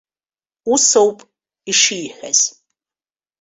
Усоуп 0.71 1.19
ишиҳәаз. 1.71 2.39